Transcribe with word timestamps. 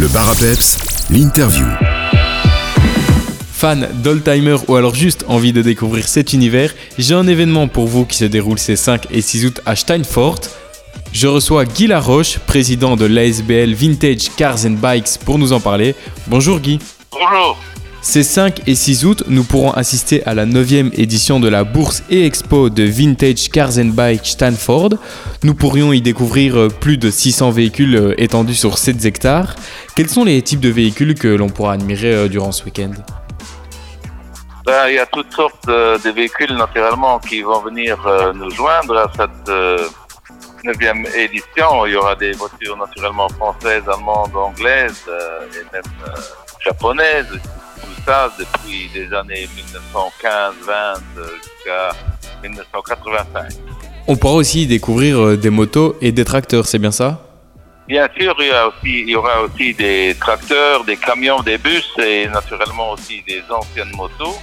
Le 0.00 0.08
bar 0.08 0.30
à 0.30 0.34
peps, 0.34 0.78
l'interview. 1.10 1.66
Fan 3.52 3.86
d'oldtimer 4.02 4.56
ou 4.66 4.76
alors 4.76 4.94
juste 4.94 5.26
envie 5.28 5.52
de 5.52 5.60
découvrir 5.60 6.08
cet 6.08 6.32
univers, 6.32 6.74
j'ai 6.96 7.12
un 7.12 7.26
événement 7.26 7.68
pour 7.68 7.86
vous 7.86 8.06
qui 8.06 8.16
se 8.16 8.24
déroule 8.24 8.58
ces 8.58 8.76
5 8.76 9.08
et 9.10 9.20
6 9.20 9.44
août 9.44 9.60
à 9.66 9.76
Steinfort. 9.76 10.40
Je 11.12 11.26
reçois 11.26 11.66
Guy 11.66 11.86
Laroche, 11.86 12.38
président 12.38 12.96
de 12.96 13.04
l'ASBL 13.04 13.74
Vintage 13.74 14.34
Cars 14.38 14.64
and 14.64 14.78
Bikes, 14.80 15.18
pour 15.22 15.38
nous 15.38 15.52
en 15.52 15.60
parler. 15.60 15.94
Bonjour 16.28 16.60
Guy. 16.60 16.78
Bonjour. 17.12 17.58
Ces 18.02 18.22
5 18.22 18.62
et 18.66 18.74
6 18.74 19.04
août, 19.04 19.24
nous 19.28 19.44
pourrons 19.44 19.72
assister 19.72 20.24
à 20.24 20.32
la 20.32 20.46
9e 20.46 20.90
édition 20.98 21.38
de 21.38 21.48
la 21.48 21.64
bourse 21.64 22.02
et 22.08 22.24
expo 22.24 22.70
de 22.70 22.82
Vintage 22.82 23.50
Cars 23.50 23.76
and 23.76 23.92
Bikes 23.92 24.24
Stanford. 24.24 24.94
Nous 25.42 25.54
pourrions 25.54 25.92
y 25.92 26.00
découvrir 26.00 26.56
euh, 26.56 26.68
plus 26.68 26.96
de 26.96 27.10
600 27.10 27.50
véhicules 27.50 27.94
euh, 27.94 28.14
étendus 28.16 28.54
sur 28.54 28.78
7 28.78 29.04
hectares. 29.04 29.54
Quels 29.94 30.08
sont 30.08 30.24
les 30.24 30.40
types 30.40 30.60
de 30.60 30.70
véhicules 30.70 31.14
que 31.14 31.28
l'on 31.28 31.50
pourra 31.50 31.74
admirer 31.74 32.14
euh, 32.14 32.28
durant 32.28 32.52
ce 32.52 32.64
week-end? 32.64 32.92
Ben, 34.64 34.88
Il 34.88 34.94
y 34.94 34.98
a 34.98 35.06
toutes 35.06 35.32
sortes 35.34 35.66
de 35.66 36.10
véhicules 36.10 36.56
naturellement 36.56 37.18
qui 37.18 37.42
vont 37.42 37.60
venir 37.60 37.98
nous 38.34 38.50
joindre 38.50 38.96
à 38.96 39.10
cette 39.14 39.50
9e 40.64 41.16
édition. 41.16 41.84
Il 41.84 41.92
y 41.92 41.96
aura 41.96 42.14
des 42.14 42.32
voitures 42.32 42.78
naturellement 42.78 43.28
françaises, 43.28 43.82
allemandes, 43.86 44.34
anglaises 44.34 45.04
et 45.54 45.74
même 45.74 46.14
japonaises 46.64 47.40
ça 48.06 48.30
depuis 48.38 48.90
les 48.94 49.12
années 49.12 49.48
1915, 49.56 50.54
20 50.66 50.94
jusqu'à 51.42 51.90
1985. 52.42 53.52
On 54.06 54.16
pourra 54.16 54.34
aussi 54.34 54.66
découvrir 54.66 55.18
euh, 55.20 55.36
des 55.36 55.50
motos 55.50 55.96
et 56.00 56.12
des 56.12 56.24
tracteurs, 56.24 56.66
c'est 56.66 56.78
bien 56.78 56.90
ça? 56.90 57.26
Bien 57.86 58.08
sûr, 58.16 58.34
il 58.38 58.46
y, 58.46 58.50
aussi, 58.50 59.00
il 59.00 59.10
y, 59.10 59.16
aura 59.16 59.42
aussi 59.42 59.74
des 59.74 60.16
tracteurs, 60.20 60.84
des 60.84 60.96
camions, 60.96 61.42
des 61.42 61.58
bus 61.58 61.90
et 61.98 62.28
naturellement 62.28 62.92
aussi 62.92 63.22
des 63.26 63.42
anciennes 63.50 63.90
motos. 63.96 64.36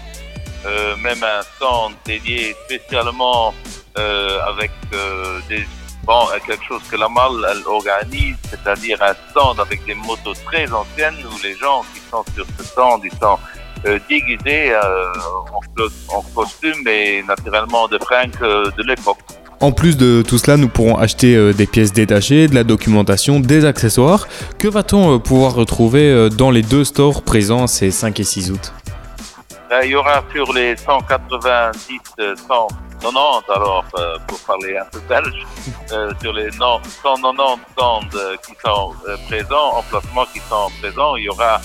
Euh, 0.65 0.97
même 0.97 1.23
un 1.23 1.41
stand 1.55 1.93
dédié 2.05 2.55
spécialement 2.65 3.53
euh, 3.97 4.39
avec 4.47 4.71
euh, 4.93 5.39
des 5.47 5.65
bon, 6.07 6.25
quelque 6.45 6.63
chose 6.63 6.81
que 6.89 6.95
la 6.95 7.09
malle 7.09 7.45
elle 7.51 7.67
organise, 7.67 8.37
c'est-à-dire 8.49 8.97
un 9.03 9.13
stand 9.29 9.59
avec 9.59 9.85
des 9.85 9.93
motos 9.93 10.33
très 10.45 10.71
anciennes 10.71 11.17
où 11.25 11.43
les 11.43 11.55
gens 11.55 11.83
qui 11.93 12.01
sont 12.09 12.23
sur 12.33 12.45
ce 12.57 12.63
stand, 12.63 13.01
ils 13.03 13.19
sont 13.19 13.37
euh, 13.85 13.99
déguisés 14.09 14.71
euh, 14.71 15.11
en, 16.09 16.21
costume 16.33 16.87
et 16.87 17.23
naturellement 17.27 17.87
de 17.87 17.99
fringues 17.99 18.31
euh, 18.41 18.71
de 18.77 18.83
l'époque. 18.83 19.19
En 19.59 19.71
plus 19.71 19.97
de 19.97 20.23
tout 20.27 20.37
cela, 20.37 20.55
nous 20.55 20.67
pourrons 20.67 20.97
acheter 20.97 21.51
des 21.53 21.65
pièces 21.65 21.91
détachées, 21.91 22.47
de 22.47 22.53
la 22.53 22.63
documentation, 22.63 23.39
des 23.39 23.65
accessoires. 23.65 24.27
Que 24.59 24.67
va-t-on 24.67 25.19
pouvoir 25.19 25.55
retrouver 25.55 26.29
dans 26.29 26.51
les 26.51 26.61
deux 26.61 26.83
stores 26.83 27.23
présents 27.23 27.65
ces 27.65 27.89
5 27.89 28.19
et 28.19 28.23
6 28.23 28.51
août? 28.51 28.71
Ben, 29.67 29.81
Il 29.83 29.89
y 29.89 29.95
aura 29.95 30.23
sur 30.31 30.53
les 30.53 30.77
190 30.77 31.99
stands 32.35 32.67
90, 33.01 33.49
alors, 33.49 33.85
euh, 33.97 34.17
pour 34.27 34.39
parler 34.39 34.77
un 34.77 34.85
peu 34.85 34.99
belge, 35.01 35.45
euh, 35.91 36.11
sur 36.21 36.33
les 36.33 36.51
190 36.51 37.61
stands 37.71 38.01
euh, 38.15 38.35
qui 38.37 38.53
sont 38.63 38.93
présents, 39.27 39.77
emplacements 39.77 40.25
qui 40.33 40.39
sont 40.39 40.69
présents, 40.81 41.15
il 41.15 41.25
y 41.25 41.29
aura 41.29 41.61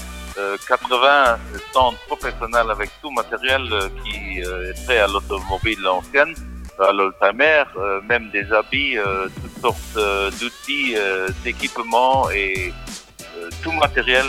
80 0.66 1.38
stands 1.70 1.94
professionnels 2.06 2.70
avec 2.70 2.90
tout 3.02 3.10
matériel 3.10 3.68
qui 4.02 4.40
est 4.40 4.84
prêt 4.86 4.98
à 4.98 5.06
l'automobile 5.06 5.86
ancienne, 5.86 6.34
à 6.78 6.90
l'oldtimer, 6.90 7.64
même 8.08 8.30
des 8.30 8.50
habits, 8.50 8.96
toutes 9.42 9.60
sortes 9.60 10.32
d'outils, 10.40 10.96
d'équipements 11.44 12.30
et 12.30 12.72
tout 13.62 13.72
matériel 13.72 14.24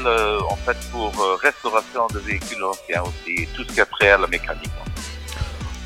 en 0.50 0.58
fait 0.58 0.78
pour 0.92 1.14
restauration 1.42 2.06
de 2.14 2.20
véhicules 2.20 2.66
anciens 2.66 3.04
aussi, 3.04 3.48
tout 3.56 3.64
ce 3.64 3.74
qui 3.74 3.80
est 3.80 3.86
prêt 3.86 4.12
à 4.12 4.18
la 4.18 4.28
mécanique. 4.28 4.83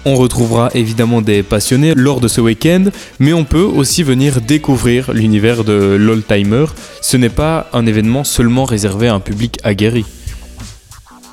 On 0.10 0.16
retrouvera 0.16 0.70
évidemment 0.74 1.22
des 1.22 1.44
passionnés 1.44 1.94
lors 1.94 2.22
de 2.22 2.30
ce 2.30 2.40
week-end, 2.40 2.86
mais 3.20 3.34
on 3.34 3.44
peut 3.44 3.66
aussi 3.66 4.04
venir 4.04 4.40
découvrir 4.40 5.12
l'univers 5.12 5.66
de 5.66 5.98
l'oldtimer. 6.00 6.64
Ce 7.02 7.18
n'est 7.18 7.28
pas 7.28 7.68
un 7.74 7.86
événement 7.86 8.24
seulement 8.24 8.64
réservé 8.64 9.10
à 9.10 9.16
un 9.16 9.20
public 9.20 9.60
aguerri. 9.66 10.06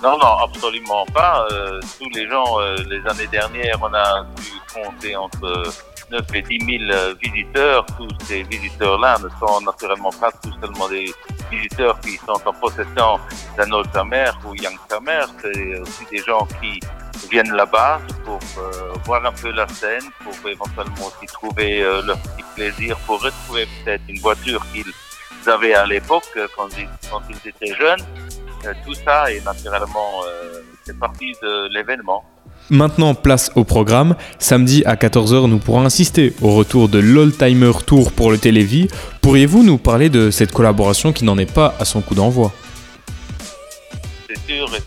Non, 0.02 0.18
non, 0.18 0.38
absolument 0.42 1.06
pas. 1.14 1.46
Euh, 1.52 1.80
tous 2.00 2.10
les 2.16 2.28
gens, 2.28 2.58
euh, 2.58 2.74
les 2.90 2.98
années 3.08 3.28
dernières, 3.30 3.78
on 3.80 3.94
a 3.94 4.26
pu 4.34 4.50
compter 4.74 5.14
entre 5.14 5.70
9 6.10 6.22
et 6.34 6.42
10 6.42 6.78
000 6.88 6.90
euh, 6.90 7.14
visiteurs. 7.22 7.86
Tous 7.96 8.08
ces 8.26 8.42
visiteurs-là 8.42 9.18
ne 9.22 9.28
sont 9.38 9.60
naturellement 9.60 10.10
pas 10.20 10.32
tout 10.42 10.50
seulement 10.60 10.88
des 10.88 11.14
visiteurs 11.48 12.00
qui 12.00 12.16
sont 12.16 12.40
en 12.44 12.52
possession 12.52 13.20
d'un 13.56 13.70
oldtimer 13.70 14.32
ou 14.44 14.52
youngtimer. 14.56 15.26
C'est 15.40 15.78
aussi 15.78 16.04
des 16.10 16.18
gens 16.18 16.48
qui 16.60 16.80
viennent 17.30 17.52
là-bas 17.52 18.00
pour 18.24 18.40
euh, 18.58 18.92
voir 19.04 19.24
un 19.24 19.32
peu 19.32 19.50
la 19.50 19.66
scène, 19.68 20.02
pour 20.22 20.34
éventuellement 20.48 21.06
aussi 21.06 21.26
trouver 21.26 21.82
euh, 21.82 22.02
leur 22.02 22.18
petit 22.18 22.44
plaisir, 22.54 22.96
pour 23.06 23.20
retrouver 23.22 23.66
peut-être 23.84 24.02
une 24.08 24.20
voiture 24.20 24.64
qu'ils 24.72 25.50
avaient 25.50 25.74
à 25.74 25.86
l'époque 25.86 26.28
euh, 26.36 26.46
quand 26.56 26.68
ils, 26.78 27.48
étaient 27.48 27.74
jeunes. 27.74 28.00
tout 28.84 28.94
ça 28.94 29.30
est 29.30 29.44
naturellement 29.44 30.22
c'est 30.84 30.98
partie 30.98 31.32
de 31.42 31.72
l'événement. 31.72 32.24
Maintenant, 32.70 33.14
place 33.14 33.50
au 33.56 33.64
programme. 33.64 34.16
Samedi 34.38 34.82
à 34.86 34.96
14h, 34.96 35.48
nous 35.48 35.58
pourrons 35.58 35.84
assister 35.84 36.34
au 36.40 36.54
retour 36.54 36.88
de 36.88 36.98
l'Oldtimer 36.98 37.72
Tour 37.86 38.12
pour 38.12 38.30
le 38.30 38.38
Télévis. 38.38 38.88
Pourriez-vous 39.20 39.62
nous 39.62 39.76
parler 39.76 40.08
de 40.08 40.30
cette 40.30 40.52
collaboration 40.52 41.12
qui 41.12 41.24
n'en 41.24 41.36
est 41.36 41.52
pas 41.52 41.74
à 41.78 41.84
son 41.84 42.00
coup 42.00 42.14
d'envoi? 42.14 42.52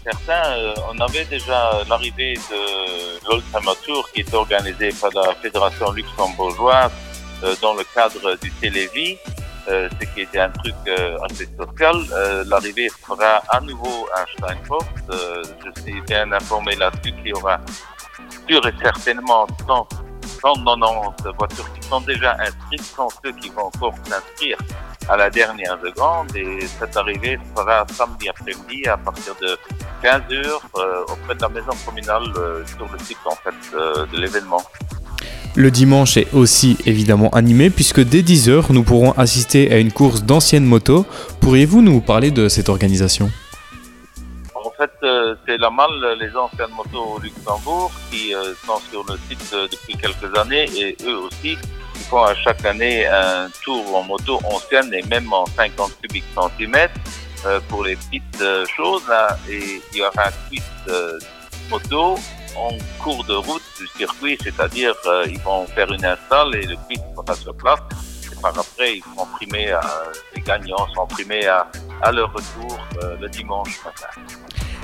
Certain, 0.03 0.57
euh, 0.57 0.73
on 0.91 0.99
avait 0.99 1.25
déjà 1.25 1.83
l'arrivée 1.89 2.35
de 2.35 3.27
l'Oldtimer 3.27 3.73
Tour 3.85 4.09
qui 4.13 4.21
est 4.21 4.33
organisée 4.33 4.89
par 5.01 5.11
la 5.13 5.33
Fédération 5.35 5.91
luxembourgeoise 5.91 6.91
euh, 7.43 7.55
dans 7.61 7.73
le 7.73 7.83
cadre 7.93 8.35
du 8.37 8.51
Télévis, 8.51 9.17
euh, 9.67 9.89
ce 9.99 10.07
qui 10.13 10.21
était 10.21 10.39
un 10.39 10.49
truc 10.49 10.75
assez 11.29 11.47
social. 11.57 11.95
l'arrivée 12.47 12.89
sera 13.05 13.41
à 13.49 13.59
nouveau 13.61 14.07
à 14.15 14.25
Steinfurt. 14.37 14.85
je 15.09 15.81
suis 15.81 16.01
bien 16.01 16.31
informé 16.31 16.75
là-dessus 16.75 17.13
qu'il 17.13 17.27
y 17.27 17.33
aura 17.33 17.59
sûr 18.47 18.65
et 18.67 18.73
certainement 18.81 19.47
190 20.41 21.23
voitures 21.37 21.73
qui 21.73 21.87
sont 21.87 22.01
déjà 22.01 22.37
inscrites, 22.39 22.83
sont 22.83 23.09
ceux 23.23 23.31
qui 23.33 23.49
vont 23.49 23.65
encore 23.73 23.95
s'inscrire 24.05 24.57
à 25.09 25.17
la 25.17 25.29
dernière 25.29 25.77
seconde 25.81 26.35
et 26.35 26.65
cette 26.65 26.95
arrivée 26.97 27.39
sera 27.55 27.85
samedi 27.91 28.29
après-midi 28.29 28.87
à 28.87 28.97
partir 28.97 29.35
de 29.41 29.57
15 30.01 30.21
heures 30.31 30.61
euh, 30.77 31.03
auprès 31.03 31.35
de 31.35 31.41
la 31.41 31.49
maison 31.49 31.71
communale 31.85 32.23
euh, 32.37 32.65
sur 32.65 32.87
le 32.91 32.99
site 32.99 33.17
en 33.25 33.35
fait 33.35 33.75
euh, 33.75 34.05
de 34.07 34.17
l'événement. 34.17 34.61
Le 35.55 35.71
dimanche 35.71 36.17
est 36.17 36.31
aussi 36.33 36.77
évidemment 36.85 37.29
animé 37.29 37.69
puisque 37.69 38.01
dès 38.01 38.21
10h 38.21 38.71
nous 38.71 38.83
pourrons 38.83 39.11
assister 39.13 39.71
à 39.71 39.77
une 39.77 39.91
course 39.91 40.23
d'anciennes 40.23 40.65
motos. 40.65 41.05
Pourriez-vous 41.41 41.81
nous 41.81 42.01
parler 42.01 42.29
de 42.29 42.47
cette 42.47 42.69
organisation? 42.69 43.31
En 44.53 44.71
fait, 44.77 44.91
c'est 45.47 45.57
la 45.57 45.71
malle 45.71 46.17
les 46.19 46.35
anciennes 46.35 46.75
motos 46.75 47.15
au 47.15 47.19
Luxembourg 47.19 47.91
qui 48.11 48.33
sont 48.63 48.79
sur 48.91 49.03
le 49.09 49.17
site 49.27 49.55
depuis 49.71 49.95
quelques 49.95 50.37
années 50.37 50.69
et 50.77 50.95
eux 51.07 51.17
aussi 51.17 51.57
font 52.09 52.23
à 52.23 52.35
chaque 52.35 52.63
année 52.65 53.05
un 53.05 53.49
tour 53.63 53.95
en 53.95 54.03
moto 54.03 54.39
ancienne 54.43 54.93
et 54.93 55.03
même 55.03 55.31
en 55.33 55.45
50 55.45 56.01
cubiques 56.01 56.23
centimètres 56.33 56.99
euh, 57.45 57.59
pour 57.67 57.83
les 57.83 57.95
petites 57.95 58.41
euh, 58.41 58.65
choses. 58.75 59.03
Là, 59.07 59.37
et 59.49 59.81
il 59.91 59.97
y 59.97 60.01
aura 60.01 60.27
un 60.27 60.31
quiz 60.49 60.63
euh, 60.87 61.19
moto 61.69 62.15
en 62.55 62.69
cours 63.03 63.23
de 63.25 63.35
route 63.35 63.61
du 63.79 63.87
circuit, 63.97 64.37
c'est-à-dire 64.41 64.95
ils 65.27 65.39
vont 65.41 65.67
faire 65.67 65.91
une 65.91 66.03
install 66.03 66.55
et 66.55 66.65
le 66.65 66.75
quiz 66.87 66.99
sera 67.15 67.35
sur 67.35 67.55
place. 67.55 67.79
Et 68.31 68.41
par 68.41 68.57
après, 68.57 68.97
ils 68.97 69.03
seront 69.03 69.27
primés, 69.35 69.75
les 70.35 70.41
gagnants 70.41 70.87
seront 70.93 71.05
primés 71.05 71.45
à, 71.45 71.67
à 72.01 72.11
leur 72.11 72.33
retour 72.33 72.79
le 73.21 73.27
dimanche 73.29 73.79
matin. 73.85 74.07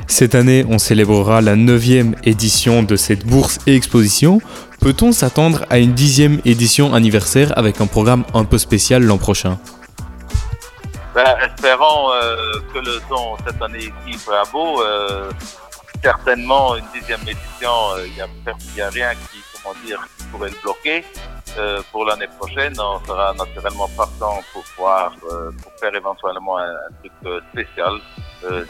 Cette 0.08 0.36
année, 0.36 0.64
on 0.70 0.78
célébrera 0.78 1.42
la 1.42 1.56
9e 1.56 2.14
édition 2.24 2.84
de 2.84 2.96
cette 2.96 3.26
bourse 3.26 3.58
et 3.66 3.76
exposition. 3.76 4.40
Peut-on 4.84 5.14
s'attendre 5.14 5.64
à 5.70 5.78
une 5.78 5.94
dixième 5.94 6.42
édition 6.44 6.94
anniversaire 6.94 7.58
avec 7.58 7.80
un 7.80 7.88
programme 7.88 8.26
un 8.34 8.44
peu 8.44 8.58
spécial 8.58 9.02
l'an 9.02 9.18
prochain? 9.18 9.58
Ben, 11.16 11.38
Espérons 11.42 12.12
euh, 12.12 12.36
que 12.74 12.80
le 12.80 13.00
temps 13.08 13.38
cette 13.48 13.62
année 13.62 13.94
ici 14.06 14.20
sera 14.20 14.44
beau. 14.52 14.84
Euh, 14.84 15.32
certainement, 16.04 16.76
une 16.76 16.84
dixième 16.94 17.22
édition, 17.22 17.72
il 17.96 18.22
euh, 18.22 18.54
n'y 18.76 18.82
a, 18.82 18.90
rien 18.90 19.14
qui, 19.14 19.40
comment 19.54 19.74
dire, 19.86 20.06
pourrait 20.34 20.50
le 20.50 20.58
bloquer. 20.62 21.06
pour 21.94 22.04
l'année 22.04 22.28
prochaine, 22.38 22.74
on 22.78 23.00
sera 23.06 23.34
naturellement 23.36 23.90
partant 23.96 24.42
pour 24.52 24.66
faire 25.80 25.96
éventuellement 25.96 26.58
un, 26.58 26.72
un 26.72 26.92
truc 27.00 27.14
spécial. 27.54 27.94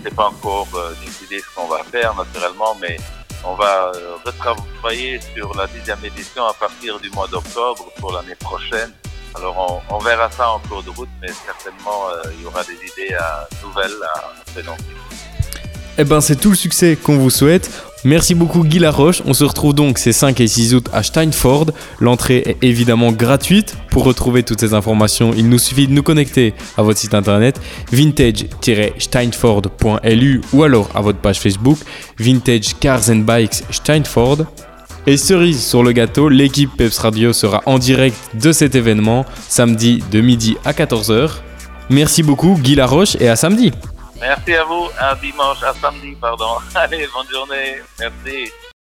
C'est 0.04 0.14
pas 0.14 0.28
encore 0.28 0.68
décidé 1.04 1.40
ce 1.40 1.56
qu'on 1.56 1.68
va 1.68 1.84
faire 1.86 2.14
naturellement, 2.14 2.78
mais 2.80 2.98
on 3.46 3.56
va 3.56 3.92
retravailler 4.26 5.20
sur 5.36 5.56
la 5.56 5.68
dixième 5.68 6.04
édition 6.04 6.46
à 6.46 6.54
partir 6.54 7.00
du 7.00 7.10
mois 7.12 7.28
d'octobre 7.28 7.92
pour 8.00 8.14
l'année 8.14 8.36
prochaine 8.36 8.92
Alors 9.36 9.84
on, 9.90 9.98
verra 10.00 10.30
ça 10.32 10.52
en 10.52 10.60
cours 10.60 10.84
de 10.84 10.90
route, 10.90 11.10
mais 11.22 11.30
certainement 11.46 12.08
il 12.36 12.44
y 12.44 12.46
aura 12.46 12.64
des 12.64 12.74
idées 12.74 13.16
nouvelles 13.64 13.92
à 14.16 14.52
présenter. 14.52 14.84
Eh 15.98 16.04
ben 16.04 16.22
c'est 16.22 16.36
tout 16.36 16.50
le 16.50 16.56
succès 16.56 16.96
qu'on 16.96 17.18
vous 17.18 17.30
souhaite. 17.30 17.70
Merci 18.06 18.36
beaucoup 18.36 18.66
Guy 18.66 18.80
Laroche. 18.80 19.22
On 19.26 19.34
se 19.34 19.46
retrouve 19.46 19.74
donc 19.74 19.98
ces 19.98 20.12
5 20.12 20.42
et 20.42 20.48
6 20.48 20.76
août 20.76 20.90
à 20.92 21.04
Steinford. 21.04 21.68
L'entrée 22.02 22.44
est 22.46 22.58
évidemment 22.62 23.14
gratuite. 23.14 23.78
Pour 23.92 24.04
retrouver 24.04 24.44
toutes 24.44 24.60
ces 24.60 24.74
informations, 24.74 25.32
il 25.36 25.48
nous 25.48 25.58
suffit 25.58 25.88
de 25.88 25.94
nous 25.94 26.04
connecter 26.04 26.54
à 26.76 26.84
votre 26.84 27.00
site 27.00 27.14
internet 27.14 27.62
vintage-steinford.lu 27.94 30.42
ou 30.52 30.64
alors 30.64 30.90
à 30.96 31.02
votre 31.02 31.20
page 31.20 31.40
Facebook 31.40 31.78
Vintage 32.20 32.78
Cars 32.80 33.10
and 33.10 33.20
Bikes 33.20 33.64
Steinford. 33.70 34.40
Et 35.08 35.16
cerise 35.16 35.66
sur 35.66 35.82
le 35.84 35.94
gâteau, 35.94 36.28
l'équipe 36.28 36.72
Peps 36.76 36.98
Radio 36.98 37.32
sera 37.34 37.62
en 37.66 37.78
direct 37.78 38.18
de 38.36 38.52
cet 38.52 38.76
événement 38.76 39.26
samedi 39.48 40.04
de 40.12 40.20
midi 40.20 40.58
à 40.66 40.74
14h. 40.74 41.30
Merci 41.90 42.22
beaucoup 42.24 42.58
Guy 42.62 42.76
Laroche 42.76 43.16
et 43.20 43.30
à 43.30 43.38
samedi. 43.38 43.72
Merci 44.24 44.56
à 44.56 44.64
vous. 44.64 44.90
À 44.98 45.16
dimanche, 45.16 45.62
à 45.64 45.74
samedi, 45.74 46.16
pardon. 46.16 46.56
Allez, 46.76 47.08
bonne 47.14 47.30
journée. 47.30 47.82
Merci. 48.00 48.54